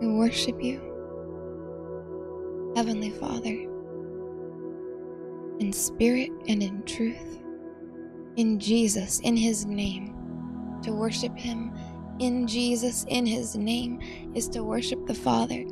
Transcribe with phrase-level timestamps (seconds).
[0.00, 0.80] We worship you,
[2.76, 3.66] Heavenly Father,
[5.58, 7.40] in spirit and in truth,
[8.36, 10.12] in Jesus, in His name.
[10.82, 11.72] To worship Him
[12.18, 14.00] in Jesus, in His name,
[14.34, 15.64] is to worship the Father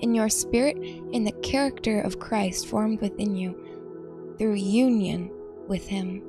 [0.00, 5.30] in your spirit, in the character of Christ formed within you through union
[5.66, 6.22] with Him.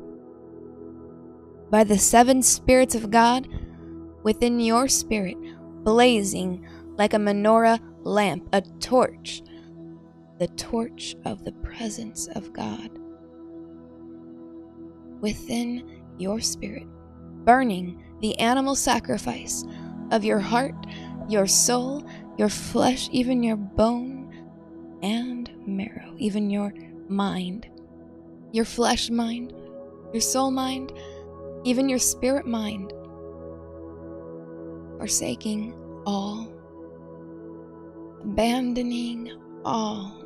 [1.69, 3.47] By the seven spirits of God
[4.23, 5.37] within your spirit,
[5.83, 6.65] blazing
[6.99, 9.41] like a menorah lamp, a torch,
[10.37, 12.91] the torch of the presence of God
[15.21, 16.87] within your spirit,
[17.45, 19.63] burning the animal sacrifice
[20.11, 20.75] of your heart,
[21.29, 22.05] your soul,
[22.37, 24.33] your flesh, even your bone
[25.01, 26.73] and marrow, even your
[27.07, 27.69] mind,
[28.51, 29.53] your flesh mind,
[30.11, 30.91] your soul mind,
[31.63, 32.91] even your spirit mind,
[34.97, 35.73] forsaking
[36.05, 36.48] all,
[38.21, 39.31] abandoning
[39.65, 40.23] all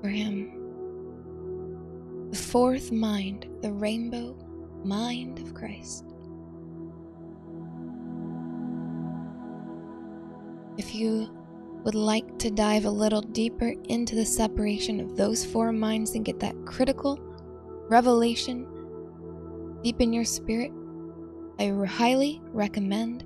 [0.00, 0.56] for Him.
[2.30, 4.36] The fourth mind, the rainbow
[4.84, 6.04] mind of Christ.
[10.78, 11.28] If you
[11.84, 16.24] would like to dive a little deeper into the separation of those four minds and
[16.24, 17.18] get that critical
[17.88, 18.66] revelation
[19.82, 20.72] deep in your spirit,
[21.58, 23.24] I highly recommend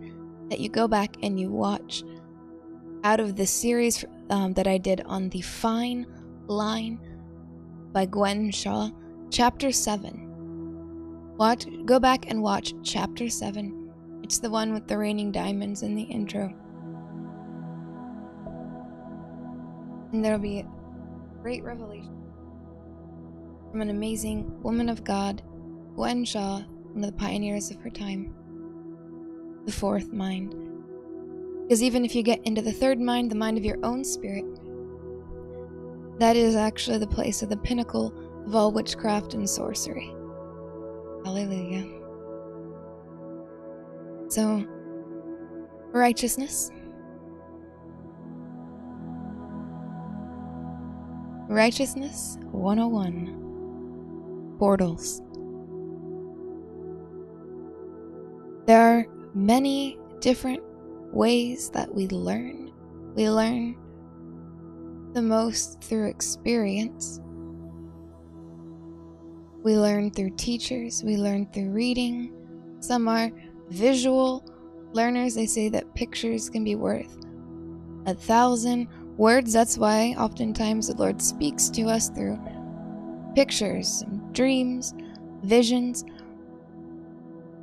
[0.51, 2.03] that you go back and you watch
[3.05, 6.07] out of the series um, that I did on the fine
[6.47, 6.99] line
[7.93, 8.91] by Gwen Shaw,
[9.31, 11.35] chapter 7.
[11.37, 14.21] Watch, go back and watch chapter 7.
[14.23, 16.53] It's the one with the raining diamonds in the intro.
[20.13, 20.65] And there'll be
[21.43, 22.25] great revelation
[23.71, 25.43] from an amazing woman of God,
[25.95, 28.35] Gwen Shaw, one of the pioneers of her time.
[29.65, 30.55] The fourth mind.
[31.63, 34.45] Because even if you get into the third mind, the mind of your own spirit,
[36.19, 38.13] that is actually the place of the pinnacle
[38.47, 40.15] of all witchcraft and sorcery.
[41.25, 41.87] Hallelujah.
[44.29, 44.65] So,
[45.93, 46.71] righteousness.
[51.49, 55.23] Righteousness 101 Portals.
[58.67, 60.63] There are many different
[61.13, 62.73] ways that we learn.
[63.15, 63.77] We learn
[65.13, 67.21] the most through experience.
[69.63, 72.33] We learn through teachers, we learn through reading.
[72.81, 73.31] Some are
[73.71, 74.45] visual
[74.93, 75.35] learners.
[75.35, 77.17] They say that pictures can be worth
[78.07, 79.53] a thousand words.
[79.53, 82.39] That's why oftentimes the Lord speaks to us through
[83.35, 84.95] pictures, dreams,
[85.43, 86.05] visions.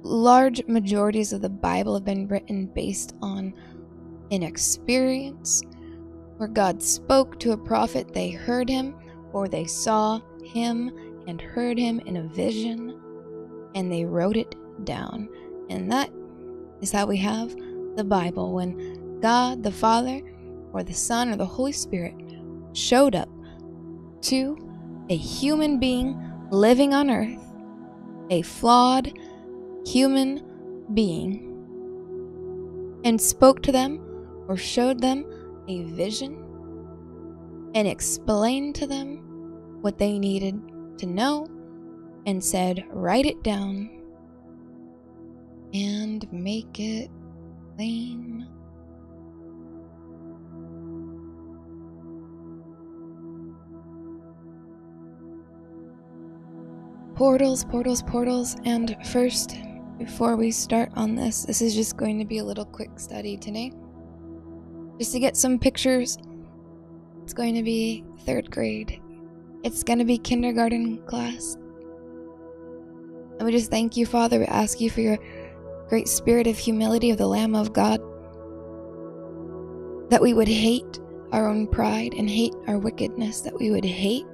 [0.04, 3.54] Large majorities of the Bible have been written based on
[4.32, 5.62] an experience
[6.38, 8.96] where God spoke to a prophet, they heard him,
[9.32, 10.92] or they saw him
[11.28, 13.00] and heard him in a vision,
[13.76, 14.56] and they wrote it
[14.86, 15.30] down.
[15.70, 16.10] And that
[16.82, 17.56] is how we have
[17.96, 18.54] the Bible.
[18.54, 20.22] When God the Father,
[20.74, 22.16] or the Son, or the Holy Spirit
[22.74, 23.30] showed up
[24.22, 24.58] to
[25.10, 26.20] a human being
[26.50, 27.40] living on earth,
[28.32, 29.14] a flawed
[29.86, 30.44] human
[30.94, 31.48] being,
[33.04, 34.00] and spoke to them
[34.48, 35.26] or showed them
[35.68, 36.38] a vision
[37.74, 39.18] and explained to them
[39.82, 40.60] what they needed
[40.98, 41.48] to know
[42.26, 43.90] and said, write it down
[45.74, 47.10] and make it
[47.76, 48.48] plain.
[57.16, 59.56] Portals, portals, portals, and first,
[60.06, 63.38] before we start on this, this is just going to be a little quick study
[63.38, 63.72] today
[64.98, 66.18] just to get some pictures.
[67.24, 69.02] It's going to be third grade.
[69.64, 71.56] It's going to be kindergarten class.
[73.38, 74.40] And we just thank you, Father.
[74.40, 75.18] We ask you for your
[75.88, 78.00] great spirit of humility of the Lamb of God.
[80.10, 81.00] That we would hate
[81.32, 83.42] our own pride and hate our wickedness.
[83.42, 84.26] That we would hate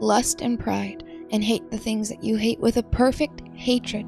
[0.00, 4.06] lust and pride and hate the things that you hate with a perfect hatred.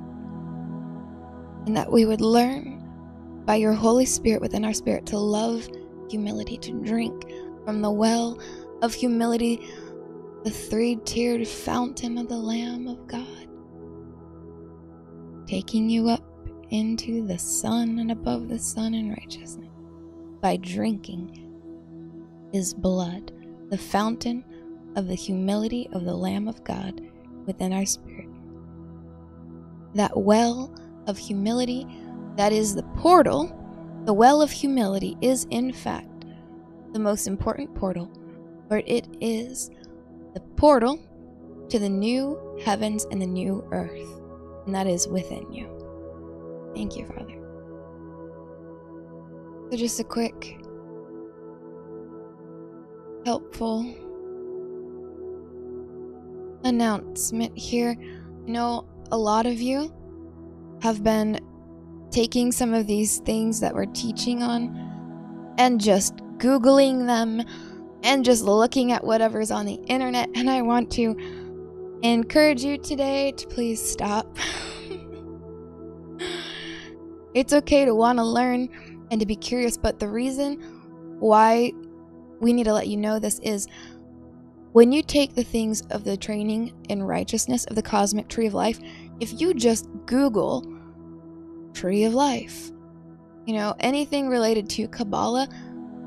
[1.67, 2.81] And that we would learn
[3.45, 5.69] by your Holy Spirit within our spirit to love
[6.09, 7.25] humility, to drink
[7.65, 8.41] from the well
[8.83, 9.69] of humility,
[10.45, 13.49] the three tiered fountain of the Lamb of God,
[15.47, 16.25] taking you up
[16.71, 19.69] into the sun and above the sun in righteousness
[20.41, 21.51] by drinking
[22.53, 23.33] his blood,
[23.69, 24.45] the fountain
[24.97, 27.01] of the humility of the Lamb of God
[27.47, 28.29] within our spirit.
[29.95, 30.75] That well
[31.11, 31.87] of humility
[32.37, 33.55] that is the portal,
[34.07, 36.25] the well of humility, is in fact
[36.93, 38.11] the most important portal,
[38.69, 39.71] for it is
[40.33, 40.99] the portal
[41.69, 44.09] to the new heavens and the new earth,
[44.65, 45.69] and that is within you.
[46.75, 47.37] Thank you, Father.
[49.71, 50.59] So, just a quick,
[53.27, 53.85] helpful
[56.65, 57.97] announcement here.
[58.01, 59.93] I know a lot of you
[60.81, 61.41] have been
[62.11, 67.43] taking some of these things that we're teaching on and just Googling them
[68.03, 70.31] and just looking at whatever's on the internet.
[70.35, 71.15] And I want to
[72.03, 74.39] encourage you today to please stop.
[77.35, 78.71] it's okay to want to learn
[79.11, 80.55] and to be curious, but the reason
[81.19, 81.73] why
[82.41, 83.69] we need to let you know this is
[84.73, 88.55] when you take the things of the training in righteousness of the cosmic tree of
[88.55, 88.79] life,
[89.21, 90.67] if you just Google
[91.75, 92.71] tree of life,
[93.47, 95.49] you know, anything related to Kabbalah,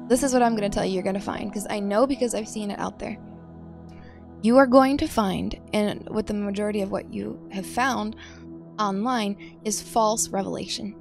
[0.08, 2.05] this is what I'm going to tell you you're going to find because I know
[2.05, 3.17] because I've seen it out there.
[4.41, 8.17] You are going to find, and with the majority of what you have found
[8.77, 10.96] online is false revelation.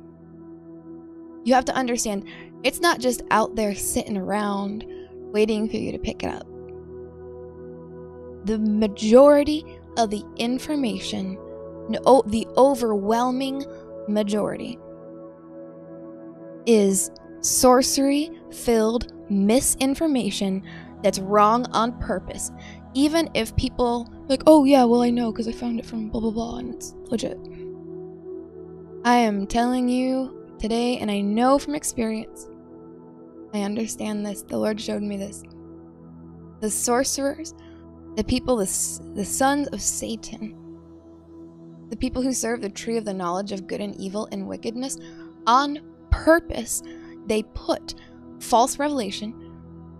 [1.44, 2.28] You have to understand
[2.62, 4.84] it's not just out there sitting around
[5.32, 6.46] waiting for you to pick it up.
[8.44, 9.64] The majority
[9.96, 11.36] of the information,
[11.88, 13.64] the overwhelming
[14.08, 14.78] majority,
[16.66, 17.10] is
[17.40, 20.62] sorcery filled misinformation
[21.02, 22.50] that's wrong on purpose.
[22.94, 26.20] Even if people like, oh yeah, well I know because I found it from blah
[26.20, 27.38] blah blah and it's legit.
[29.04, 32.48] I am telling you today, and I know from experience,
[33.52, 34.42] I understand this.
[34.42, 35.42] The Lord showed me this.
[36.60, 37.52] The sorcerers,
[38.16, 40.56] the people, the, the sons of Satan,
[41.92, 44.96] the people who serve the tree of the knowledge of good and evil and wickedness,
[45.46, 45.78] on
[46.10, 46.82] purpose,
[47.26, 47.96] they put
[48.40, 49.34] false revelation.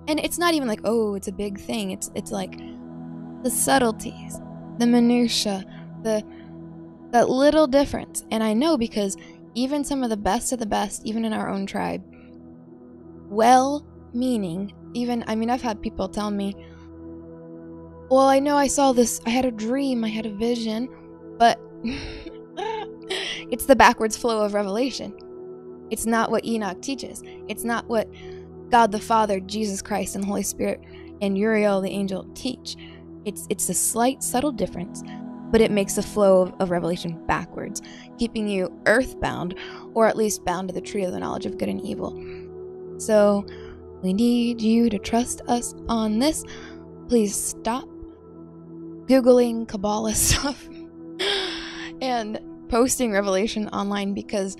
[0.09, 1.91] And it's not even like, oh, it's a big thing.
[1.91, 2.57] It's it's like
[3.43, 4.41] the subtleties,
[4.79, 5.67] the minutia,
[6.03, 6.25] the
[7.11, 8.25] that little difference.
[8.31, 9.19] And I know because
[9.55, 12.03] even some of the best of the best, even in our own tribe,
[13.29, 16.57] well meaning, even, I mean, I've had people tell me,
[18.09, 20.89] well, I know I saw this, I had a dream, I had a vision,
[21.39, 25.15] but it's the backwards flow of revelation.
[25.91, 27.23] It's not what Enoch teaches.
[27.49, 28.09] It's not what
[28.71, 30.81] God the Father, Jesus Christ, and the Holy Spirit,
[31.21, 32.77] and Uriel the angel teach.
[33.25, 35.03] It's it's a slight, subtle difference,
[35.51, 37.83] but it makes the flow of, of revelation backwards,
[38.19, 39.55] keeping you earthbound,
[39.95, 42.19] or at least bound to the tree of the knowledge of good and evil.
[42.99, 43.45] So,
[44.03, 46.43] we need you to trust us on this.
[47.09, 47.87] Please stop
[49.07, 50.69] Googling Kabbalah stuff
[52.03, 54.57] and posting Revelation online because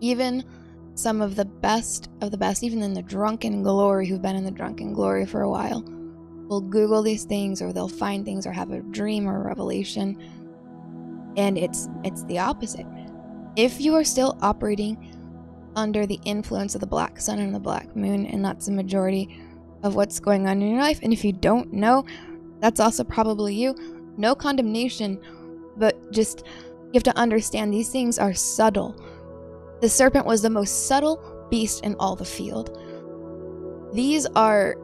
[0.00, 0.44] even
[0.94, 4.44] some of the best of the best, even in the drunken glory, who've been in
[4.44, 5.82] the drunken glory for a while,
[6.48, 10.22] will Google these things or they'll find things or have a dream or a revelation.
[11.36, 12.86] And it's it's the opposite.
[13.56, 15.12] If you are still operating
[15.74, 19.36] under the influence of the black sun and the black moon, and that's the majority
[19.82, 22.06] of what's going on in your life, and if you don't know,
[22.60, 23.74] that's also probably you.
[24.16, 25.20] No condemnation,
[25.76, 26.44] but just
[26.86, 29.00] you have to understand these things are subtle.
[29.80, 32.78] The serpent was the most subtle beast in all the field.
[33.92, 34.76] These are,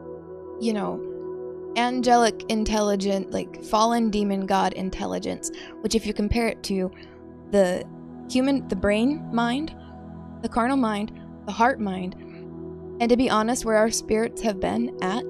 [0.59, 6.91] you know, angelic intelligent, like fallen demon god intelligence, which if you compare it to
[7.51, 7.83] the
[8.29, 9.75] human, the brain mind,
[10.41, 12.15] the carnal mind, the heart mind,
[12.99, 15.23] and to be honest, where our spirits have been at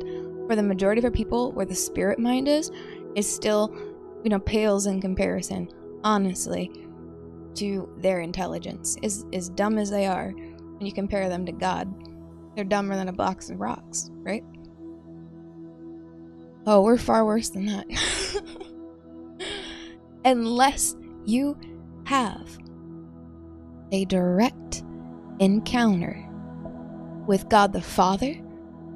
[0.48, 2.72] for the majority of our people, where the spirit mind is,
[3.16, 3.74] is still,
[4.24, 5.70] you know, pales in comparison,
[6.04, 6.72] honestly,
[7.56, 8.98] to their intelligence.
[9.04, 11.94] As, as dumb as they are, when you compare them to God,
[12.56, 14.44] they're dumber than a box of rocks, right?
[16.66, 17.86] Oh, we're far worse than that.
[20.26, 21.58] Unless you
[22.06, 22.58] have
[23.92, 24.84] a direct
[25.40, 26.26] encounter
[27.28, 28.36] with God the Father,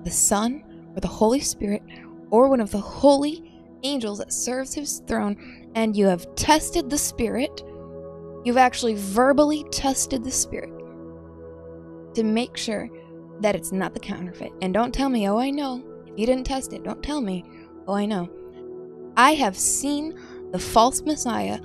[0.03, 0.63] the Son,
[0.95, 1.83] or the Holy Spirit,
[2.29, 3.46] or one of the holy
[3.83, 7.63] angels that serves his throne, and you have tested the Spirit,
[8.43, 10.73] you've actually verbally tested the Spirit
[12.15, 12.89] to make sure
[13.41, 14.51] that it's not the counterfeit.
[14.61, 15.83] And don't tell me, oh, I know.
[16.07, 17.43] If you didn't test it, don't tell me.
[17.87, 18.29] Oh, I know.
[19.15, 20.19] I have seen
[20.51, 21.59] the false Messiah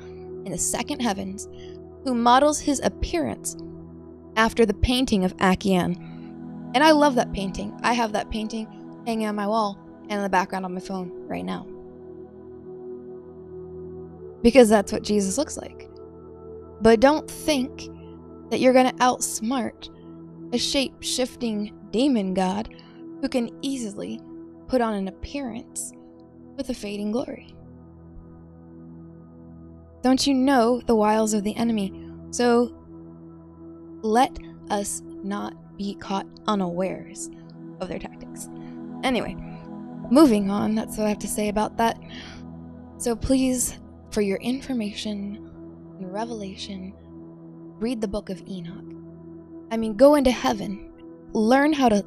[0.44, 1.48] in the second heavens
[2.04, 3.56] who models his appearance
[4.36, 5.96] after the painting of Akiane.
[6.74, 7.78] And I love that painting.
[7.82, 8.66] I have that painting
[9.06, 11.66] hanging on my wall and in the background on my phone right now.
[14.42, 15.88] Because that's what Jesus looks like.
[16.80, 17.88] But don't think
[18.50, 19.88] that you're going to outsmart
[20.52, 22.68] a shape shifting demon god
[23.20, 24.20] who can easily
[24.66, 25.92] put on an appearance
[26.56, 27.54] with a fading glory.
[30.02, 31.92] Don't you know the wiles of the enemy?
[32.30, 32.76] So
[34.02, 34.36] let
[34.70, 37.30] us not be caught unawares
[37.80, 38.48] of their tactics.
[39.04, 39.36] Anyway,
[40.10, 41.98] moving on, that's what I have to say about that.
[42.98, 43.78] So please,
[44.12, 45.50] for your information
[45.98, 46.92] and revelation,
[47.80, 48.84] read the book of Enoch.
[49.70, 50.92] I mean, go into heaven,
[51.32, 52.04] learn how to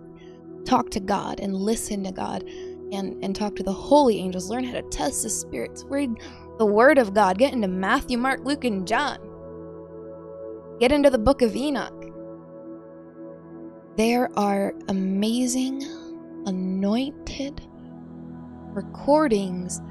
[0.66, 4.64] talk to God and listen to God and, and talk to the holy angels, learn
[4.64, 6.12] how to test the spirits, read
[6.60, 9.18] the word of God, get into Matthew, Mark, Luke, and John.
[10.80, 12.06] Get into the book of Enoch.
[13.98, 15.82] There are amazing,
[16.46, 17.62] anointed
[18.74, 19.82] recordings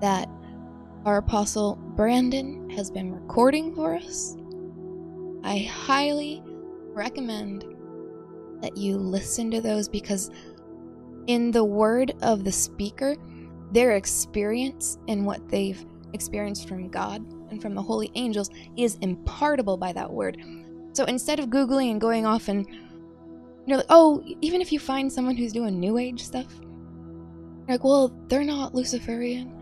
[0.00, 0.28] that
[1.06, 4.36] our apostle Brandon has been recording for us.
[5.44, 7.64] I highly recommend
[8.60, 10.32] that you listen to those because,
[11.28, 13.14] in the word of the speaker,
[13.70, 19.76] their experience and what they've experienced from God and from the holy angels is impartable
[19.76, 20.42] by that word.
[20.92, 22.66] So instead of Googling and going off and
[23.64, 26.52] you're like, oh, even if you find someone who's doing new age stuff,
[27.68, 29.55] like, well, they're not Luciferian.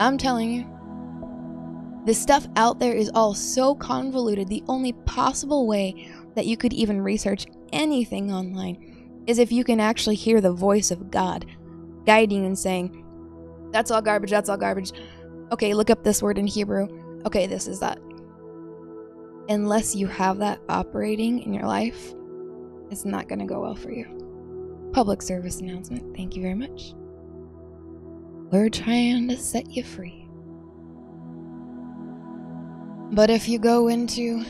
[0.00, 4.48] I'm telling you, the stuff out there is all so convoluted.
[4.48, 9.78] The only possible way that you could even research anything online is if you can
[9.78, 11.44] actually hear the voice of God
[12.06, 13.04] guiding and saying,
[13.72, 14.92] that's all garbage, that's all garbage.
[15.52, 16.88] Okay, look up this word in Hebrew.
[17.26, 17.98] Okay, this is that.
[19.50, 22.14] Unless you have that operating in your life,
[22.90, 24.06] it's not going to go well for you.
[24.92, 26.16] Public service announcement.
[26.16, 26.94] Thank you very much.
[28.50, 30.26] We're trying to set you free.
[33.12, 34.44] But if you go into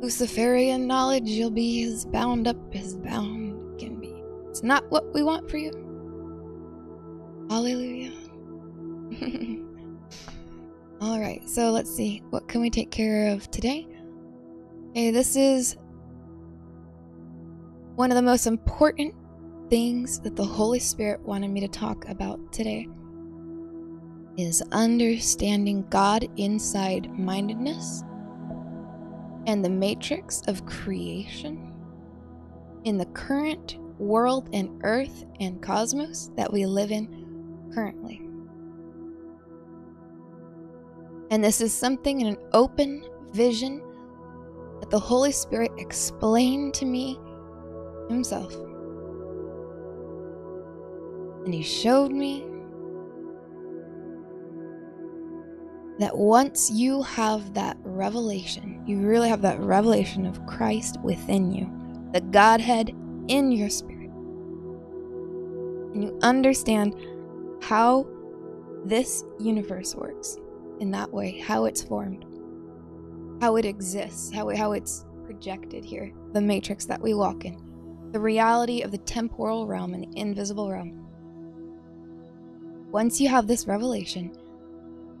[0.00, 4.12] Luciferian knowledge, you'll be as bound up as bound can be.
[4.48, 5.70] It's not what we want for you.
[7.48, 8.12] Hallelujah.
[11.00, 12.24] All right, so let's see.
[12.30, 13.86] What can we take care of today?
[14.90, 15.76] Okay, this is
[17.94, 19.14] one of the most important
[19.70, 22.88] things that the Holy Spirit wanted me to talk about today
[24.36, 28.02] is understanding God inside mindedness
[29.46, 31.72] and the matrix of creation
[32.84, 38.22] in the current world and earth and cosmos that we live in currently.
[41.30, 43.82] And this is something in an open vision
[44.80, 47.18] that the Holy Spirit explained to me
[48.08, 48.54] himself.
[51.48, 52.44] And he showed me
[55.98, 61.66] that once you have that revelation, you really have that revelation of Christ within you,
[62.12, 62.94] the Godhead
[63.28, 64.10] in your spirit,
[65.94, 66.94] and you understand
[67.62, 68.06] how
[68.84, 70.36] this universe works
[70.80, 72.26] in that way, how it's formed,
[73.40, 77.56] how it exists, how, how it's projected here, the matrix that we walk in,
[78.12, 81.07] the reality of the temporal realm and the invisible realm.
[82.90, 84.32] Once you have this revelation,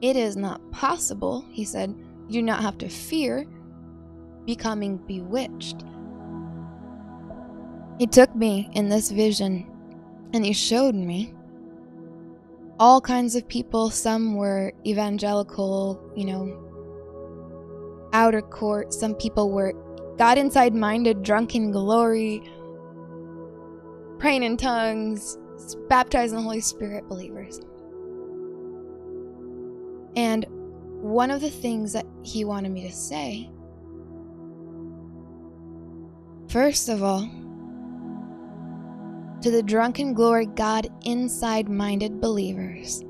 [0.00, 1.94] it is not possible, he said,
[2.28, 3.46] you do not have to fear
[4.46, 5.84] becoming bewitched.
[7.98, 9.66] He took me in this vision
[10.32, 11.34] and he showed me
[12.78, 13.90] all kinds of people.
[13.90, 18.94] Some were evangelical, you know, outer court.
[18.94, 19.72] Some people were
[20.16, 22.42] God inside minded, drunken glory,
[24.18, 25.38] praying in tongues,
[25.88, 27.60] baptized in the Holy Spirit believers.
[30.16, 30.46] And
[31.00, 33.50] one of the things that he wanted me to say,
[36.48, 37.28] first of all,
[39.42, 43.04] to the drunken glory God inside minded believers,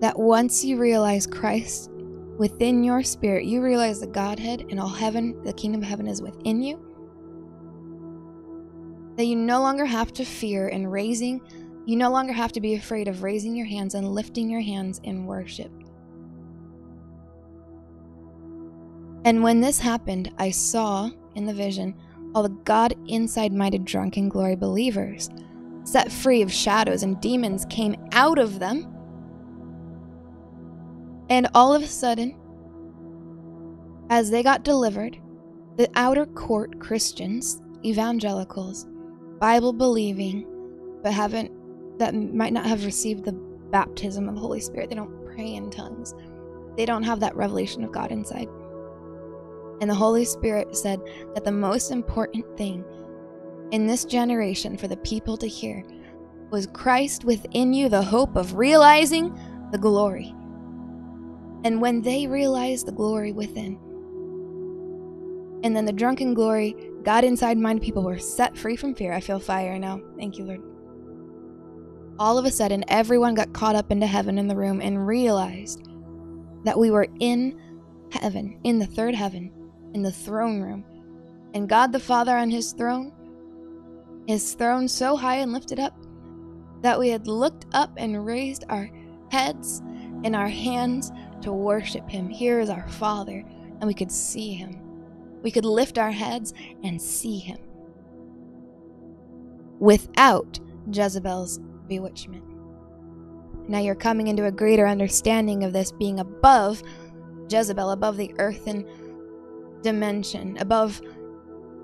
[0.00, 1.90] that once you realize Christ
[2.38, 6.22] within your spirit, you realize the Godhead and all heaven, the kingdom of heaven is
[6.22, 6.82] within you,
[9.16, 11.42] that you no longer have to fear in raising,
[11.86, 15.00] you no longer have to be afraid of raising your hands and lifting your hands
[15.02, 15.72] in worship.
[19.24, 21.94] And when this happened, I saw in the vision
[22.34, 25.30] all the God inside minded drunken glory believers
[25.84, 28.86] set free of shadows, and demons came out of them.
[31.28, 32.36] And all of a sudden,
[34.10, 35.18] as they got delivered,
[35.76, 38.86] the outer court Christians, evangelicals,
[39.38, 40.46] Bible believing,
[41.02, 41.50] but haven't,
[42.00, 43.32] that might not have received the
[43.70, 46.14] baptism of the Holy Spirit, they don't pray in tongues,
[46.76, 48.48] they don't have that revelation of God inside
[49.80, 51.00] And the Holy Spirit said
[51.34, 52.84] that the most important thing
[53.70, 55.84] in this generation for the people to hear
[56.50, 59.32] was Christ within you, the hope of realizing
[59.70, 60.34] the glory.
[61.64, 63.78] And when they realized the glory within,
[65.62, 69.12] and then the drunken glory God inside mind, people were set free from fear.
[69.12, 70.00] I feel fire now.
[70.16, 70.69] Thank you, Lord.
[72.20, 75.88] All of a sudden, everyone got caught up into heaven in the room and realized
[76.64, 77.58] that we were in
[78.12, 79.50] heaven, in the third heaven,
[79.94, 80.84] in the throne room.
[81.54, 83.10] And God the Father on his throne,
[84.28, 85.96] his throne so high and lifted up
[86.82, 88.90] that we had looked up and raised our
[89.30, 89.80] heads
[90.22, 92.28] and our hands to worship him.
[92.28, 93.42] Here is our Father,
[93.80, 94.78] and we could see him.
[95.40, 96.52] We could lift our heads
[96.84, 97.60] and see him
[99.78, 100.60] without
[100.92, 101.58] Jezebel's
[101.90, 102.44] bewitchment.
[103.68, 106.82] Now you're coming into a greater understanding of this being above
[107.50, 108.88] Jezebel, above the earthen
[109.82, 111.02] dimension, above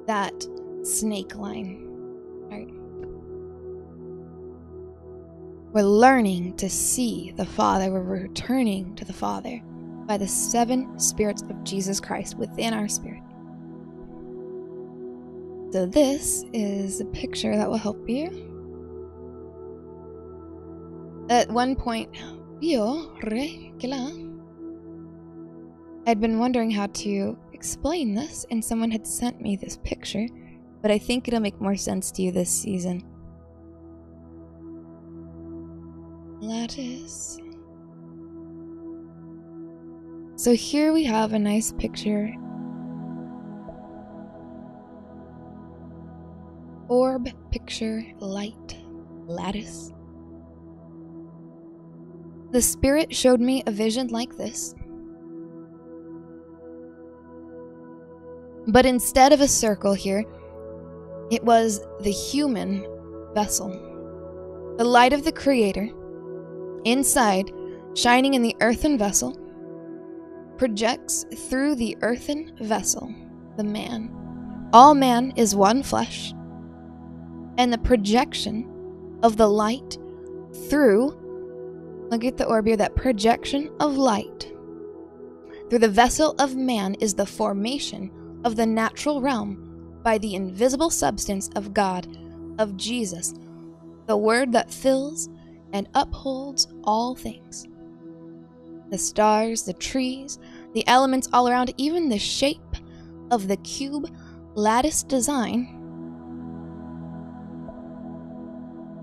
[0.07, 0.47] that
[0.83, 1.83] snake line.
[2.51, 2.73] Right?
[5.73, 7.90] We're learning to see the Father.
[7.90, 9.61] We're returning to the Father
[10.07, 13.23] by the seven spirits of Jesus Christ within our spirit.
[15.73, 18.46] So, this is a picture that will help you.
[21.29, 22.17] At one point,
[26.07, 30.29] I'd been wondering how to explain this, and someone had sent me this picture,
[30.83, 33.03] but I think it'll make more sense to you this season.
[36.41, 37.41] Lattice.
[40.37, 42.33] So here we have a nice picture.
[46.89, 48.77] Orb, picture, light,
[49.27, 49.93] lattice.
[52.57, 54.75] The Spirit showed me a vision like this.
[58.66, 60.25] But instead of a circle here,
[61.31, 62.87] it was the human
[63.35, 63.69] vessel.
[64.79, 65.90] The light of the Creator,
[66.87, 67.53] inside,
[67.95, 69.38] shining in the earthen vessel,
[70.57, 73.14] projects through the earthen vessel,
[73.59, 74.11] the man.
[74.73, 76.33] All man is one flesh,
[77.59, 79.99] and the projection of the light
[80.71, 81.21] through,
[82.11, 84.53] look at the orb here, that projection of light
[85.69, 88.11] through the vessel of man is the formation
[88.45, 92.07] of the natural realm by the invisible substance of God,
[92.59, 93.35] of Jesus,
[94.07, 95.29] the Word that fills
[95.73, 97.66] and upholds all things.
[98.90, 100.38] The stars, the trees,
[100.75, 102.61] the elements all around, even the shape
[103.33, 104.09] of the cube
[104.55, 105.73] lattice design.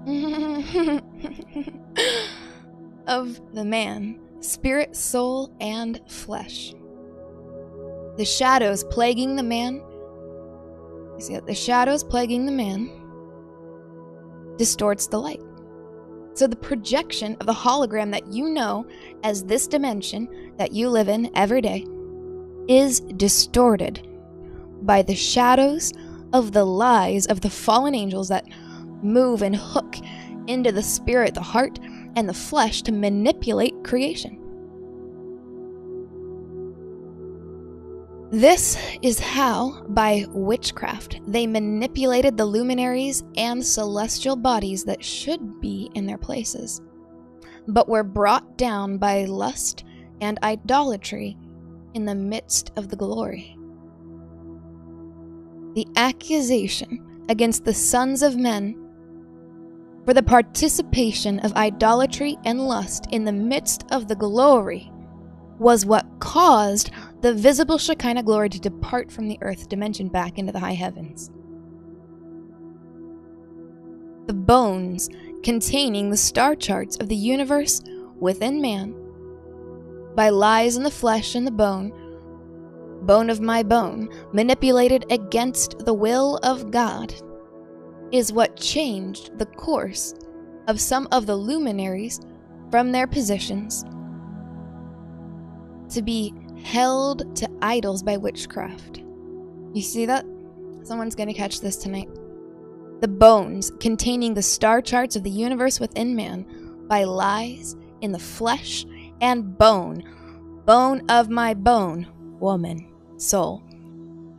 [3.08, 6.74] of the man, spirit, soul, and flesh
[8.18, 9.76] the shadows plaguing the man.
[11.16, 12.92] You see that the shadows plaguing the man
[14.58, 15.42] distorts the light.
[16.36, 18.88] So the projection of the hologram that you know
[19.24, 21.86] as this dimension that you live in every day
[22.68, 24.08] is distorted
[24.82, 25.94] by the shadows
[26.34, 28.46] of the lies of the fallen angels that
[29.04, 29.96] move and hook
[30.48, 31.80] into the spirit, the heart,
[32.16, 34.40] and the flesh to manipulate creation.
[38.32, 45.92] This is how, by witchcraft, they manipulated the luminaries and celestial bodies that should be
[45.94, 46.82] in their places,
[47.68, 49.84] but were brought down by lust
[50.20, 51.38] and idolatry
[51.94, 53.56] in the midst of the glory.
[55.76, 58.83] The accusation against the sons of men
[60.06, 64.92] for the participation of idolatry and lust in the midst of the glory
[65.60, 70.52] was what caused the visible Shekinah glory to depart from the earth dimension back into
[70.52, 71.32] the high heavens.
[74.28, 75.10] The bones
[75.44, 77.82] containing the star charts of the universe
[78.20, 78.96] within man,
[80.16, 81.92] by lies in the flesh and the bone,
[83.04, 87.14] bone of my bone, manipulated against the will of God,
[88.14, 90.14] is what changed the course
[90.68, 92.22] of some of the luminaries
[92.72, 93.84] from their positions
[95.90, 99.00] to be held to idols by witchcraft.
[99.74, 100.26] You see that?
[100.84, 102.08] Someone's going to catch this tonight.
[103.02, 106.46] The bones containing the star charts of the universe within man
[106.88, 108.86] by lies in the flesh
[109.22, 110.04] and bone,
[110.66, 112.08] bone of my bone,
[112.40, 113.64] woman, soul,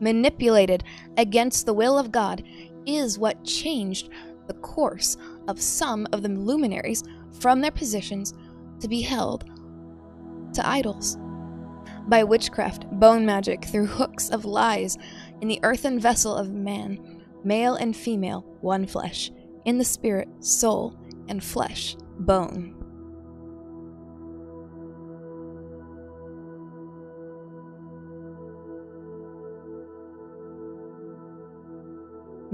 [0.00, 0.84] manipulated
[1.16, 2.44] against the will of God,
[2.87, 4.11] is what changed
[4.47, 5.16] the course
[5.49, 7.03] of some of the luminaries
[7.40, 8.35] from their positions
[8.81, 9.44] to be held
[10.55, 11.18] to idols.
[12.07, 14.99] by witchcraft, bone magic, through hooks of lies,
[15.40, 19.31] in the earthen vessel of man, male and female, one flesh,
[19.64, 22.73] in the spirit, soul, and flesh, bone.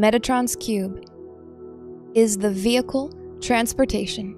[0.01, 1.05] Metatron's cube
[2.15, 4.35] is the vehicle transportation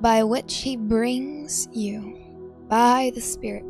[0.00, 2.18] by which he brings you
[2.68, 3.64] by the Spirit.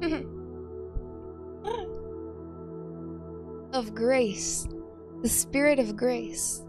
[3.74, 4.66] of grace,
[5.20, 6.64] the Spirit of grace.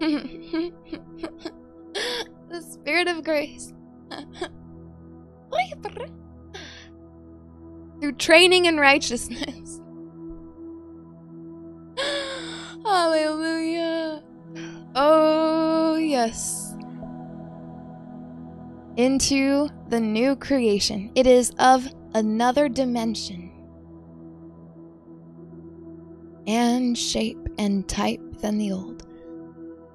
[2.50, 3.72] The Spirit of grace.
[8.00, 9.80] Through training in righteousness.
[12.84, 14.24] Hallelujah.
[14.96, 16.74] Oh, yes.
[18.96, 21.12] Into the new creation.
[21.14, 23.52] It is of another dimension
[26.48, 29.06] and shape and type than the old.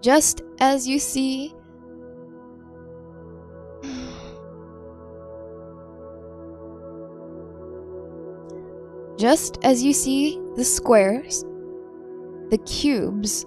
[0.02, 1.55] Just as you see
[9.26, 11.42] just as you see the squares,
[12.52, 13.44] the cubes,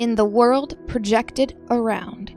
[0.00, 2.34] in the world projected around.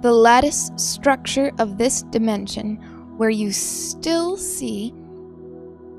[0.00, 2.76] The lattice structure of this dimension,
[3.16, 4.94] where you still see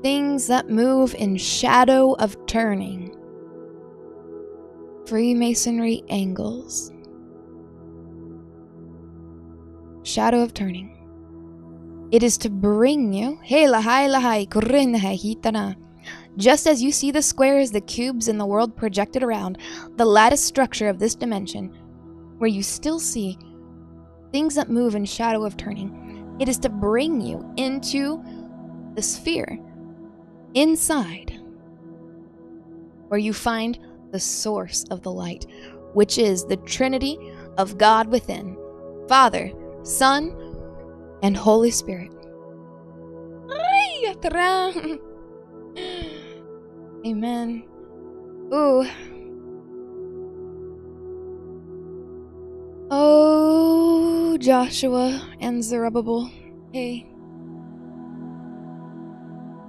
[0.00, 3.14] things that move in shadow of turning.
[5.06, 6.90] Freemasonry angles.
[10.02, 11.01] Shadow of turning.
[12.12, 15.76] It is to bring you, hey hitana.
[16.36, 19.56] Just as you see the squares, the cubes, and the world projected around,
[19.96, 21.68] the lattice structure of this dimension,
[22.36, 23.38] where you still see
[24.30, 28.22] things that move in shadow of turning, it is to bring you into
[28.94, 29.58] the sphere
[30.52, 31.40] inside,
[33.08, 33.78] where you find
[34.10, 35.46] the source of the light,
[35.94, 38.54] which is the Trinity of God within.
[39.08, 39.50] Father,
[39.82, 40.36] Son,
[41.22, 42.10] and Holy Spirit.
[47.06, 47.64] Amen.
[48.52, 48.86] Ooh.
[52.90, 56.30] Oh, Joshua and Zerubbabel.
[56.72, 57.06] Hey.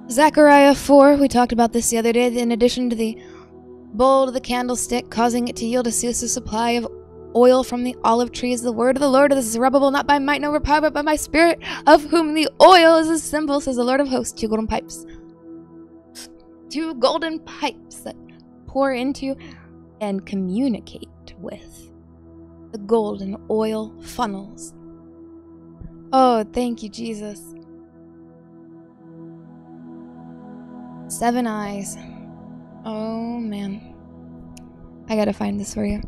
[0.10, 2.28] Zechariah 4, we talked about this the other day.
[2.28, 3.18] In addition to the
[3.94, 6.88] bowl of the candlestick, causing it to yield a ceaseless supply of
[7.36, 10.20] oil from the olive trees, the word of the Lord This is Zerubbabel, not by
[10.20, 13.76] might nor power, but by my spirit, of whom the oil is a symbol, says
[13.76, 14.40] the Lord of hosts.
[14.40, 15.06] Two golden pipes
[16.74, 18.16] two golden pipes that
[18.66, 19.36] pour into
[20.02, 21.92] and communicate with
[22.72, 24.74] the golden oil funnels.
[26.12, 27.54] Oh, thank you, Jesus.
[31.10, 31.96] Seven eyes.
[32.86, 33.96] Oh, man.
[35.08, 36.02] I gotta find this for you.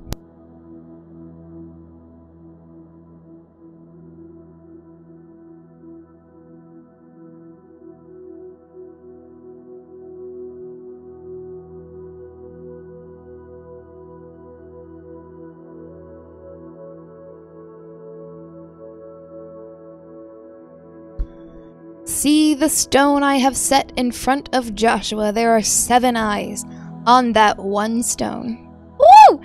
[22.25, 25.31] See the stone I have set in front of Joshua.
[25.31, 26.65] There are seven eyes
[27.05, 28.67] on that one stone.
[28.97, 29.41] Woo!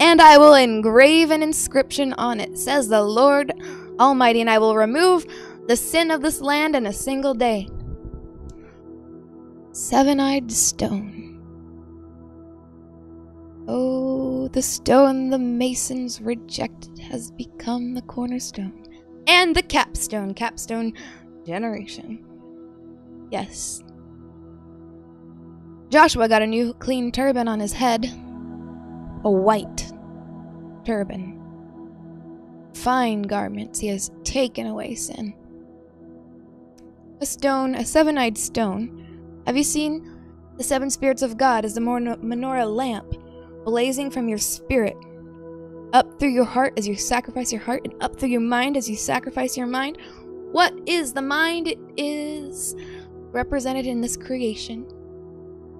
[0.00, 3.52] And I will engrave an inscription on it, says the Lord
[4.00, 5.26] Almighty, and I will remove
[5.68, 7.68] the sin of this land in a single day.
[9.72, 11.38] Seven eyed stone.
[13.68, 18.86] Oh, the stone the masons rejected has become the cornerstone
[19.26, 20.34] and the capstone.
[20.34, 20.94] Capstone
[21.44, 22.24] generation.
[23.30, 23.82] Yes.
[25.90, 28.06] Joshua got a new clean turban on his head.
[29.24, 29.92] A white
[30.84, 31.38] turban.
[32.74, 35.34] Fine garments, he has taken away sin.
[37.20, 39.42] A stone, a seven eyed stone.
[39.46, 40.18] Have you seen
[40.56, 43.14] the seven spirits of God as the menorah lamp
[43.64, 44.96] blazing from your spirit?
[45.92, 48.88] Up through your heart as you sacrifice your heart, and up through your mind as
[48.88, 49.98] you sacrifice your mind?
[50.52, 51.66] What is the mind?
[51.66, 52.76] It is
[53.32, 54.86] represented in this creation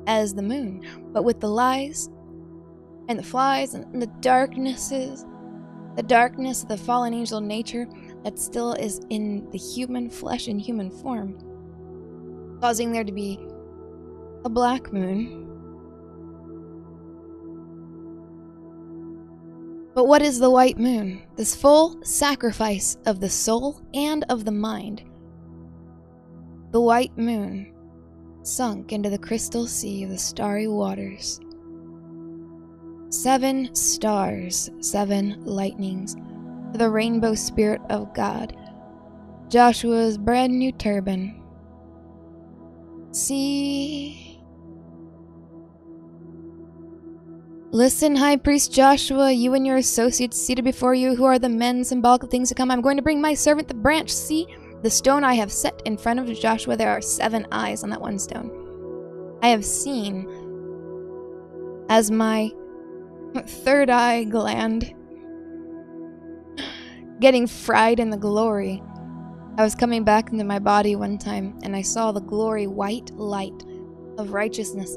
[0.07, 0.83] as the moon,
[1.13, 2.09] but with the lies
[3.09, 5.27] and the flies and the darknesses,
[5.97, 7.87] the darkness of the fallen angel nature
[8.25, 11.37] that still is in the human flesh and human form,
[12.63, 13.39] causing there to be
[14.47, 15.52] a black moon
[19.95, 21.23] But what is the white moon?
[21.37, 25.03] This full sacrifice of the soul and of the mind.
[26.71, 27.75] The white moon
[28.43, 31.41] sunk into the crystal sea of the starry waters.
[33.11, 36.17] Seven stars, seven lightnings,
[36.73, 38.57] the rainbow spirit of God.
[39.51, 41.43] Joshua's brand new turban.
[43.11, 44.22] See.
[47.75, 51.85] Listen, High Priest Joshua, you and your associates seated before you, who are the men
[51.85, 52.71] symbolic of things to come.
[52.71, 54.11] I'm going to bring my servant the branch.
[54.11, 54.47] See
[54.83, 56.77] the stone I have set in front of Joshua.
[56.77, 59.39] There are seven eyes on that one stone.
[59.43, 60.29] I have seen
[61.89, 62.51] as my
[63.47, 64.95] third eye gland
[67.21, 68.83] getting fried in the glory.
[69.57, 73.13] I was coming back into my body one time and I saw the glory white
[73.13, 73.65] light
[74.19, 74.95] of righteousness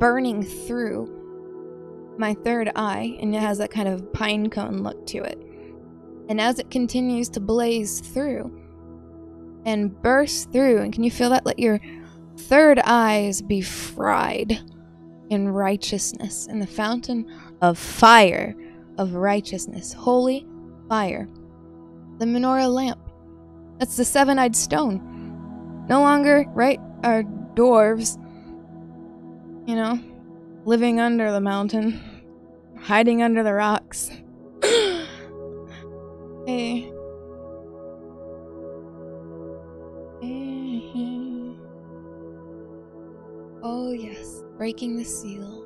[0.00, 1.15] burning through
[2.18, 5.38] my third eye, and it has that kind of pine cone look to it.
[6.28, 8.62] And as it continues to blaze through
[9.64, 11.46] and burst through, and can you feel that?
[11.46, 11.80] Let your
[12.36, 14.58] third eyes be fried
[15.30, 18.54] in righteousness in the fountain of fire
[18.98, 20.46] of righteousness, holy
[20.88, 21.28] fire.
[22.18, 22.98] The menorah lamp.
[23.78, 25.84] That's the seven eyed stone.
[25.88, 27.22] No longer, right, are
[27.54, 28.18] dwarves,
[29.68, 30.00] you know,
[30.66, 31.98] living under the mountain,
[32.78, 34.08] hiding under the rocks.
[34.62, 35.06] hey.
[40.22, 41.54] Mm-hmm.
[43.62, 45.62] Oh, yes, breaking the seal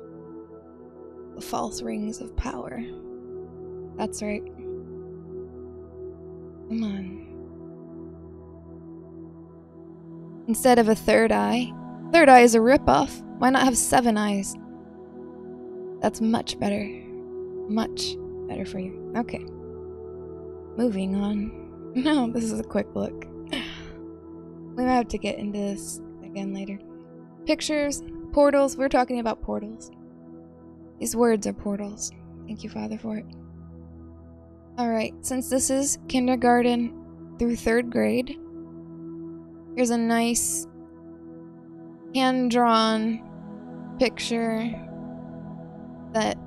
[1.35, 2.83] the false rings of power.
[3.97, 4.43] That's right.
[6.69, 7.27] Come on.
[10.47, 11.71] Instead of a third eye,
[12.11, 13.21] third eye is a ripoff.
[13.39, 14.55] Why not have seven eyes?
[16.01, 16.83] That's much better.
[17.69, 18.15] Much
[18.47, 19.13] better for you.
[19.17, 19.45] Okay.
[20.77, 21.59] Moving on.
[21.93, 23.25] No, this is a quick look.
[23.51, 26.79] we might have to get into this again later.
[27.45, 28.77] Pictures, portals.
[28.77, 29.91] We're talking about portals.
[30.99, 32.13] These words are portals.
[32.47, 33.25] Thank you, Father, for it.
[34.79, 38.39] Alright, since this is kindergarten through third grade,
[39.75, 40.65] here's a nice
[42.15, 43.21] hand drawn
[43.99, 44.73] picture
[46.13, 46.37] that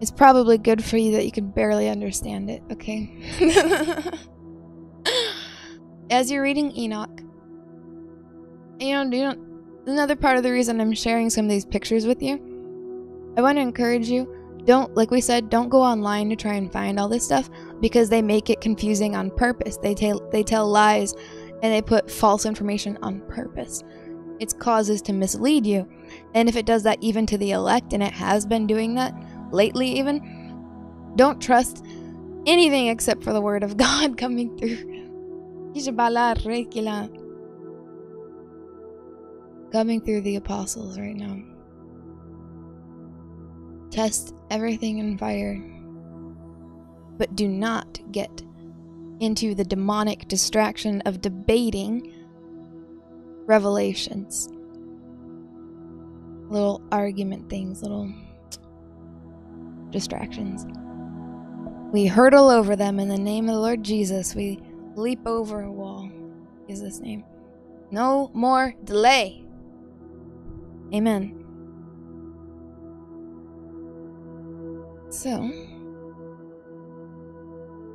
[0.00, 3.10] is probably good for you that you can barely understand it, okay?
[6.10, 7.20] As you're reading Enoch,
[8.78, 9.36] you know, you know,
[9.86, 12.54] another part of the reason I'm sharing some of these pictures with you
[13.36, 14.32] I want to encourage you
[14.64, 18.08] don't like we said don't go online to try and find all this stuff because
[18.08, 19.76] they make it confusing on purpose.
[19.76, 21.14] They tell they tell lies
[21.62, 23.82] and they put false information on purpose.
[24.40, 25.88] It's causes to mislead you
[26.34, 29.14] and if it does that even to the elect and it has been doing that
[29.52, 31.84] lately even don't trust
[32.46, 34.92] anything except for the word of god coming through
[39.72, 41.36] coming through the apostles right now
[43.94, 45.54] Test everything in fire.
[47.16, 48.42] But do not get
[49.20, 52.12] into the demonic distraction of debating
[53.46, 54.48] revelations.
[56.48, 58.12] Little argument things, little
[59.90, 60.66] distractions.
[61.92, 64.34] We hurtle over them in the name of the Lord Jesus.
[64.34, 64.60] We
[64.96, 66.10] leap over a wall.
[66.68, 67.24] Is this name?
[67.90, 69.44] No more delay.
[70.92, 71.40] Amen.
[75.10, 75.50] So,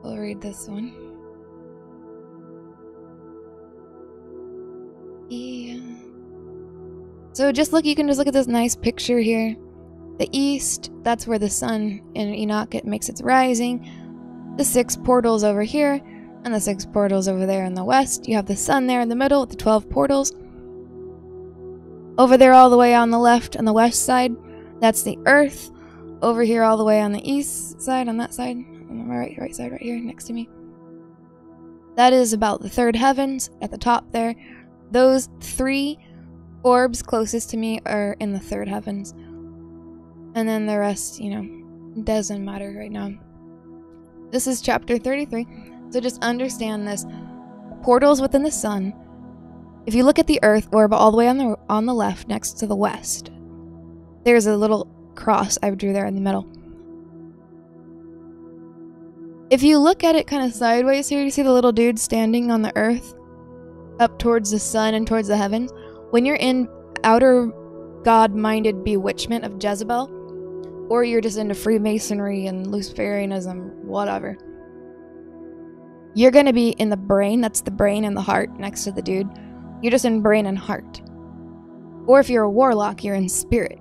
[0.02, 0.94] we'll read this one.
[5.30, 5.89] Yeah.
[7.34, 9.56] So just look, you can just look at this nice picture here.
[10.18, 14.56] The east, that's where the sun in Enoch it makes its rising.
[14.58, 16.02] The six portals over here,
[16.44, 18.28] and the six portals over there in the west.
[18.28, 20.34] You have the sun there in the middle with the 12 portals.
[22.18, 24.36] Over there, all the way on the left, on the west side,
[24.82, 25.72] that's the earth
[26.22, 29.36] over here all the way on the east side, on that side, on the right,
[29.38, 30.50] right side right here next to me.
[31.96, 34.36] That is about the third heavens at the top there.
[34.92, 36.00] Those three
[36.64, 39.12] orbs closest to me are in the third heavens.
[40.36, 43.12] And then the rest, you know, doesn't matter right now.
[44.32, 45.48] This is chapter 33.
[45.90, 47.06] So just understand this.
[47.82, 48.94] Portals within the sun.
[49.86, 52.28] If you look at the earth orb all the way on the on the left
[52.28, 53.32] next to the west,
[54.24, 56.48] there's a little cross I drew there in the middle.
[59.50, 62.52] If you look at it kind of sideways here, you see the little dude standing
[62.52, 63.16] on the earth
[64.00, 65.72] up towards the sun and towards the heavens.
[66.12, 66.68] When you're in
[67.04, 67.52] outer
[68.04, 74.38] God minded bewitchment of Jezebel, or you're just into Freemasonry and Luciferianism, whatever.
[76.16, 78.92] You're going to be in the brain, that's the brain and the heart next to
[78.92, 79.30] the dude.
[79.82, 81.02] You're just in brain and heart.
[82.08, 83.80] Or if you're a warlock, you're in spirit.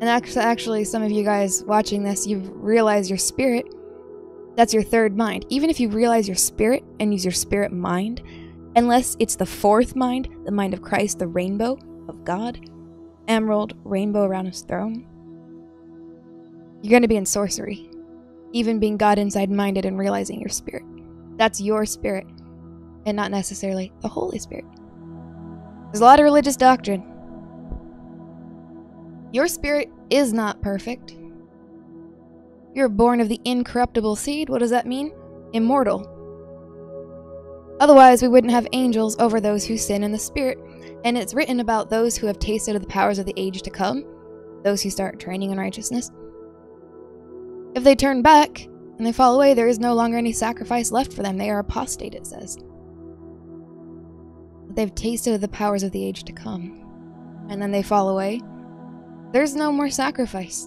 [0.00, 3.66] And actually, actually, some of you guys watching this, you've realized your spirit.
[4.56, 5.46] That's your third mind.
[5.48, 8.22] Even if you realize your spirit and use your spirit mind,
[8.78, 11.76] unless it's the fourth mind, the mind of Christ, the rainbow
[12.08, 12.70] of God,
[13.26, 15.04] emerald rainbow around his throne,
[16.80, 17.90] you're going to be in sorcery.
[18.52, 20.84] Even being God inside minded and realizing your spirit.
[21.36, 22.26] That's your spirit,
[23.04, 24.64] and not necessarily the Holy Spirit.
[25.86, 27.02] There's a lot of religious doctrine.
[29.32, 31.16] Your spirit is not perfect.
[32.74, 34.48] You're born of the incorruptible seed.
[34.48, 35.12] What does that mean?
[35.52, 36.14] Immortal.
[37.80, 40.58] Otherwise, we wouldn't have angels over those who sin in the spirit.
[41.04, 43.70] And it's written about those who have tasted of the powers of the age to
[43.70, 44.04] come,
[44.64, 46.10] those who start training in righteousness.
[47.74, 51.12] If they turn back and they fall away, there is no longer any sacrifice left
[51.12, 51.36] for them.
[51.36, 52.58] They are apostate, it says.
[54.70, 56.84] They've tasted of the powers of the age to come.
[57.48, 58.42] And then they fall away.
[59.32, 60.66] There's no more sacrifice.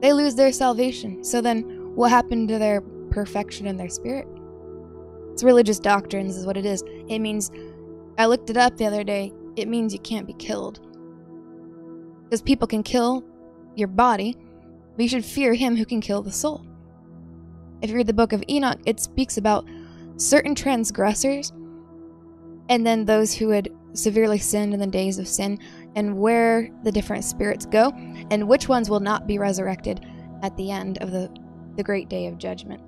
[0.00, 1.24] They lose their salvation.
[1.24, 1.62] So then,
[1.94, 4.26] what happened to their perfection in their spirit?
[5.32, 6.82] It's religious doctrines, is what it is.
[7.08, 7.50] It means,
[8.18, 10.80] I looked it up the other day, it means you can't be killed.
[12.24, 13.24] Because people can kill
[13.74, 14.36] your body,
[14.96, 16.66] but you should fear him who can kill the soul.
[17.80, 19.66] If you read the book of Enoch, it speaks about
[20.16, 21.52] certain transgressors
[22.68, 25.58] and then those who had severely sinned in the days of sin
[25.96, 27.90] and where the different spirits go
[28.30, 30.06] and which ones will not be resurrected
[30.42, 31.30] at the end of the,
[31.76, 32.82] the great day of judgment.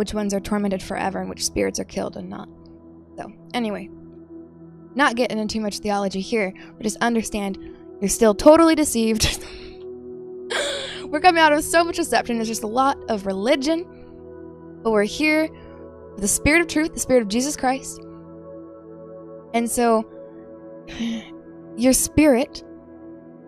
[0.00, 2.48] Which ones are tormented forever and which spirits are killed and not.
[3.18, 3.90] So, anyway,
[4.94, 7.58] not getting into too much theology here, but just understand
[8.00, 9.46] you're still totally deceived.
[11.04, 12.36] we're coming out of so much deception.
[12.36, 13.84] There's just a lot of religion.
[14.82, 15.50] But we're here
[16.12, 18.00] with the Spirit of truth, the Spirit of Jesus Christ.
[19.52, 20.10] And so,
[21.76, 22.64] your spirit,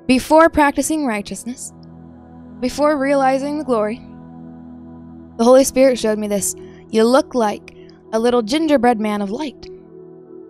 [0.07, 1.73] before practicing righteousness,
[2.61, 4.03] before realizing the glory,
[5.43, 6.55] the Holy Spirit showed me this.
[6.91, 7.77] You look like
[8.13, 9.69] a little gingerbread man of light.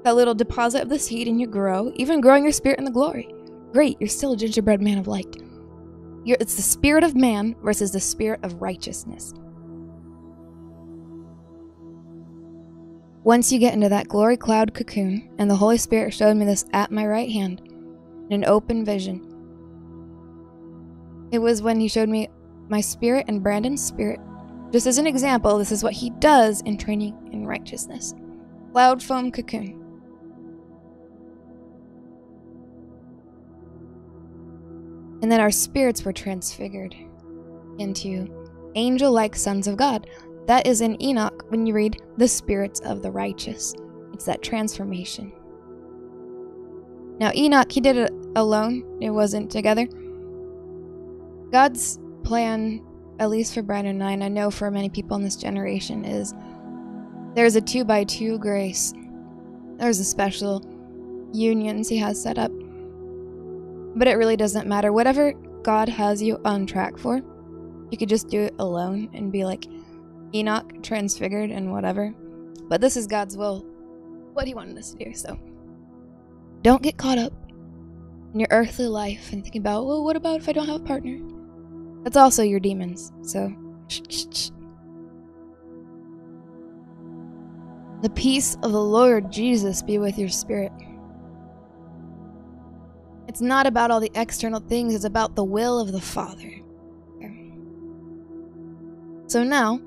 [0.05, 2.91] That little deposit of the seed, and you grow, even growing your spirit in the
[2.91, 3.33] glory.
[3.73, 5.35] Great, you're still a gingerbread man of light.
[6.25, 9.33] You're, it's the spirit of man versus the spirit of righteousness.
[13.25, 16.67] Once you get into that glory cloud cocoon, and the Holy Spirit showed me this
[16.75, 17.63] at my right hand
[18.29, 19.27] in an open vision.
[21.33, 22.29] It was when he showed me
[22.69, 24.21] my spirit and Brandon's spirit.
[24.73, 28.15] Just as an example, this is what he does in training in righteousness.
[28.73, 29.79] Cloud foam cocoon.
[35.21, 36.97] And then our spirits were transfigured
[37.79, 38.27] into
[38.75, 40.09] angel like sons of God.
[40.47, 43.75] That is in Enoch when you read the spirits of the righteous.
[44.15, 45.33] It's that transformation.
[47.19, 49.87] Now, Enoch, he did it alone, it wasn't together.
[51.53, 52.85] God's plan,
[53.23, 56.05] at least for Brandon and I, and I know for many people in this generation,
[56.05, 56.35] is
[57.35, 58.93] there's a two by two grace.
[59.77, 60.63] There's a special
[61.33, 62.53] unions he has set up
[63.95, 64.93] but it really doesn't matter.
[64.93, 67.21] Whatever God has you on track for,
[67.91, 69.67] you could just do it alone and be like
[70.35, 72.15] Enoch, transfigured, and whatever.
[72.69, 73.61] But this is God's will,
[74.33, 75.15] what He wanted us to do.
[75.15, 75.39] So
[76.63, 77.33] don't get caught up
[78.33, 80.85] in your earthly life and thinking about, well, what about if I don't have a
[80.85, 81.19] partner?
[82.03, 83.13] That's also your demons.
[83.23, 83.55] So
[88.03, 90.73] the peace of the Lord Jesus be with your spirit.
[93.29, 96.51] It's not about all the external things, it's about the will of the Father.
[99.29, 99.81] So now,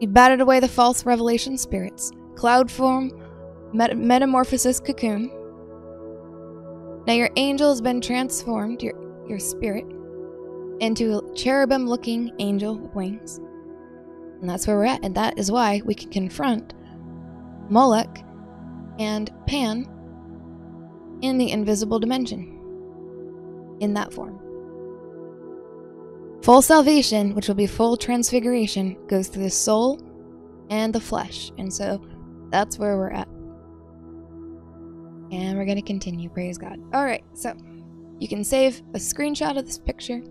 [0.00, 3.10] you batted away the false revelation spirits, cloud form,
[3.74, 5.30] met- metamorphosis cocoon.
[7.06, 8.94] Now your angel has been transformed, your,
[9.28, 9.86] your spirit,
[10.80, 13.38] into a cherubim looking angel with wings.
[14.40, 16.74] And that's where we're at, and that is why we can confront
[17.70, 18.18] Moloch
[18.98, 19.88] and Pan
[21.22, 22.52] in the invisible dimension.
[23.80, 24.40] In that form.
[26.42, 30.00] Full salvation, which will be full transfiguration, goes through the soul
[30.70, 31.50] and the flesh.
[31.58, 32.00] And so
[32.50, 33.28] that's where we're at.
[35.30, 36.28] And we're going to continue.
[36.30, 36.78] Praise God.
[36.94, 37.52] All right, so
[38.18, 40.22] you can save a screenshot of this picture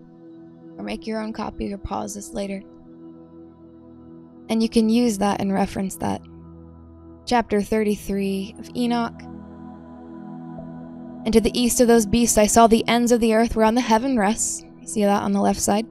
[0.76, 2.62] or make your own copy or pause this later.
[4.48, 6.20] And you can use that and reference that.
[7.26, 9.20] Chapter 33 of Enoch
[11.24, 13.74] And to the east of those beasts I saw the ends of the earth whereon
[13.74, 14.64] the heaven rests.
[14.84, 15.86] See that on the left side?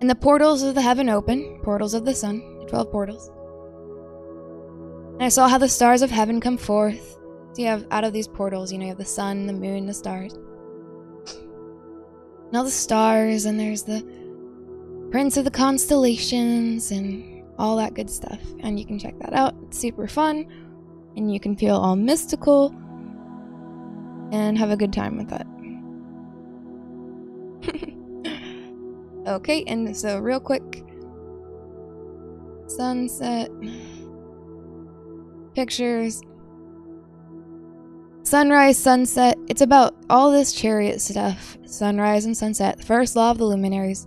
[0.00, 3.30] And the portals of the heaven open, portals of the sun, 12 portals.
[5.14, 7.18] And I saw how the stars of heaven come forth.
[7.54, 9.86] So you have out of these portals, you know, you have the sun, the moon,
[9.86, 10.32] the stars.
[12.46, 14.04] And all the stars, and there's the
[15.12, 18.40] Prince of the Constellations, and all that good stuff.
[18.58, 19.54] And you can check that out.
[19.62, 20.46] It's super fun.
[21.16, 22.74] And you can feel all mystical
[24.32, 25.46] and have a good time with that.
[29.32, 30.82] okay, and so real quick
[32.66, 33.48] sunset
[35.54, 36.20] pictures
[38.24, 43.44] sunrise sunset it's about all this chariot stuff sunrise and sunset first law of the
[43.44, 44.06] luminaries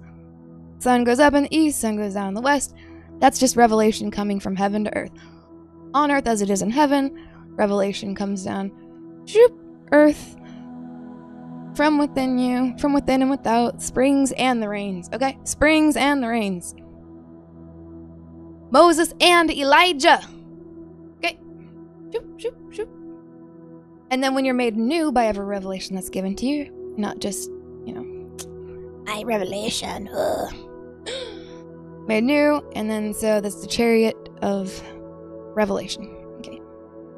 [0.80, 2.76] sun goes up in the east sun goes down in the west
[3.20, 5.12] that's just revelation coming from heaven to earth
[5.94, 8.72] on earth as it is in heaven revelation comes down
[9.26, 9.54] shoop
[9.92, 10.36] earth
[11.78, 15.10] from within you, from within and without, springs and the rains.
[15.14, 15.38] Okay?
[15.44, 16.74] Springs and the rains.
[18.72, 20.20] Moses and Elijah.
[21.18, 21.40] Okay?
[22.12, 22.97] Shoop, shoop, shoop.
[24.10, 27.50] And then when you're made new by every revelation that's given to you, not just,
[27.86, 28.04] you know,
[29.06, 30.10] my revelation.
[30.14, 30.54] Ugh.
[32.08, 34.82] made new, and then so that's the chariot of
[35.56, 36.06] revelation.
[36.38, 36.62] Okay.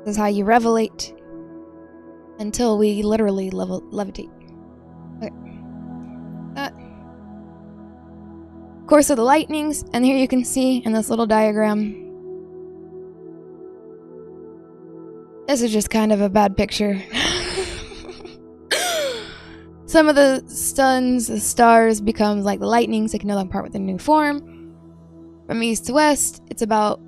[0.04, 1.16] This is how you revelate
[2.40, 4.32] until we literally level levitate.
[5.18, 5.34] Okay.
[6.56, 6.74] That.
[8.88, 12.09] Course of the lightnings, and here you can see in this little diagram.
[15.50, 17.02] This is just kind of a bad picture.
[19.88, 23.64] Some of the suns, the stars become like the lightnings, they can no longer part
[23.64, 24.76] with a new form.
[25.47, 27.02] From east to west, it's about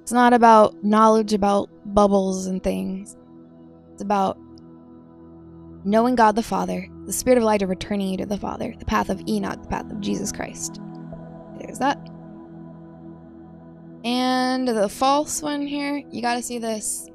[0.00, 3.18] it's not about knowledge about bubbles and things.
[3.92, 4.38] It's about
[5.84, 9.10] knowing God the Father, the Spirit of Elijah returning you to the Father, the path
[9.10, 10.80] of Enoch, the path of Jesus Christ.
[11.58, 11.98] There's that.
[14.02, 17.09] And the false one here, you gotta see this.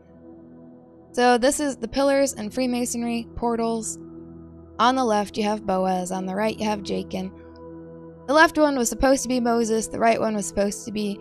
[1.15, 3.97] So this is the pillars and Freemasonry portals.
[4.79, 6.11] On the left, you have Boaz.
[6.11, 7.31] On the right, you have Jachin.
[8.27, 9.87] The left one was supposed to be Moses.
[9.87, 11.17] The right one was supposed to be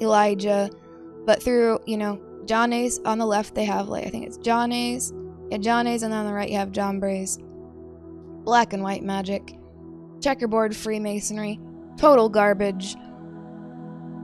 [0.00, 0.68] Elijah.
[1.24, 5.12] But through, you know, Jannes on the left, they have, like, I think it's Jannes.
[5.52, 7.38] Yeah, Jannes, and then on the right, you have Jambres.
[8.42, 9.56] Black and white magic.
[10.20, 11.60] Checkerboard Freemasonry
[11.96, 12.96] total garbage,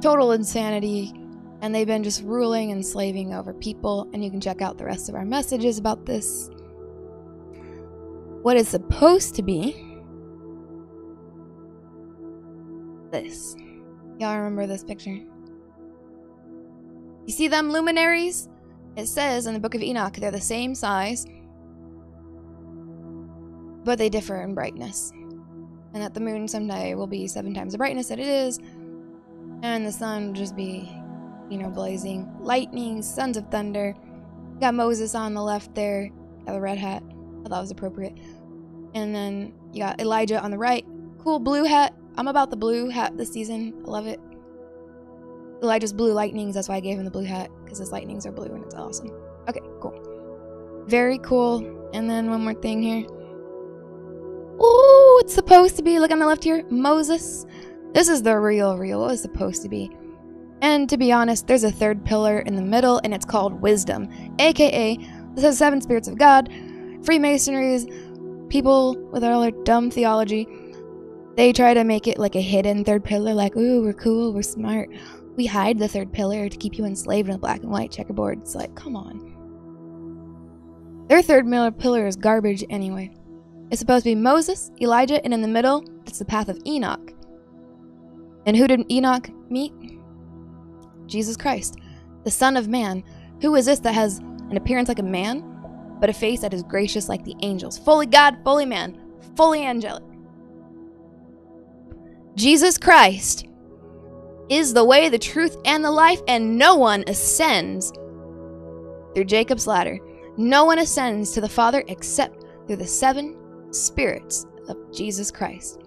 [0.02, 1.12] total insanity,
[1.62, 4.10] and they've been just ruling and slaving over people.
[4.12, 6.50] And you can check out the rest of our messages about this.
[8.42, 9.72] What is supposed to be
[13.10, 13.56] this.
[14.18, 15.18] Y'all remember this picture?
[17.26, 18.48] You see them luminaries?
[18.96, 21.24] It says in the Book of Enoch they're the same size,
[23.84, 25.12] but they differ in brightness
[25.94, 28.58] and that the moon someday will be seven times the brightness that it is,
[29.62, 30.90] and the sun just be,
[31.52, 32.32] you know, blazing.
[32.40, 33.94] Lightning, sons of thunder.
[34.58, 36.10] Got Moses on the left there,
[36.46, 37.02] got the red hat.
[37.44, 38.16] I thought was appropriate.
[38.94, 40.86] And then you got Elijah on the right.
[41.18, 41.94] Cool blue hat.
[42.16, 43.74] I'm about the blue hat this season.
[43.86, 44.20] I love it.
[45.62, 46.54] Elijah's blue lightnings.
[46.54, 48.74] That's why I gave him the blue hat because his lightnings are blue and it's
[48.74, 49.10] awesome.
[49.48, 50.84] Okay, cool.
[50.86, 51.90] Very cool.
[51.92, 53.04] And then one more thing here.
[54.58, 57.44] Oh, it's supposed to be, look on the left here, Moses.
[57.92, 59.90] This is the real, real, it's supposed to be.
[60.62, 64.08] And to be honest, there's a third pillar in the middle, and it's called wisdom,
[64.38, 64.96] aka
[65.34, 66.48] the seven spirits of God.
[67.04, 67.86] Freemasonries,
[68.48, 70.46] people with all their dumb theology,
[71.36, 74.42] they try to make it like a hidden third pillar, like, ooh, we're cool, we're
[74.42, 74.88] smart.
[75.34, 78.40] We hide the third pillar to keep you enslaved in a black and white checkerboard.
[78.42, 79.30] It's like, come on.
[81.08, 81.46] Their third
[81.78, 83.12] pillar is garbage anyway.
[83.70, 87.12] It's supposed to be Moses, Elijah, and in the middle, it's the path of Enoch.
[88.46, 89.72] And who did Enoch meet?
[91.06, 91.76] Jesus Christ,
[92.24, 93.02] the Son of Man.
[93.40, 95.42] Who is this that has an appearance like a man,
[96.00, 97.78] but a face that is gracious like the angels?
[97.78, 99.00] Fully God, fully man,
[99.36, 100.04] fully angelic.
[102.34, 103.46] Jesus Christ
[104.48, 107.92] is the way, the truth, and the life, and no one ascends
[109.14, 109.98] through Jacob's ladder.
[110.36, 113.36] No one ascends to the Father except through the seven
[113.70, 115.82] spirits of Jesus Christ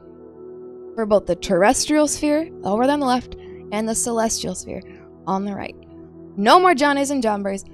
[0.95, 3.35] for both the terrestrial sphere over on the left
[3.71, 4.81] and the celestial sphere
[5.27, 5.75] on the right.
[6.37, 7.65] No more Jannes and Jambres.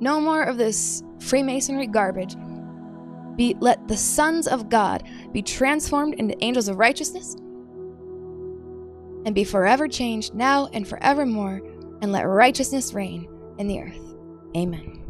[0.00, 2.36] No more of this Freemasonry garbage.
[3.36, 5.02] Be, let the sons of God
[5.32, 7.36] be transformed into angels of righteousness
[9.26, 11.60] and be forever changed now and forevermore,
[12.00, 14.14] and let righteousness reign in the earth.
[14.56, 15.05] Amen.